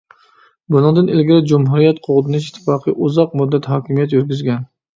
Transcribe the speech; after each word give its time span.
بۇنىڭدىن 0.75 1.11
ئىلگىرى 1.15 1.43
جۇمھۇرىيەت 1.51 2.01
قوغدىنىش 2.09 2.49
ئىتتىپاقى 2.49 2.97
ئۇزاق 2.97 3.39
مۇددەت 3.43 3.71
ھاكىمىيەت 3.77 4.21
يۈرگۈزگەن. 4.21 4.69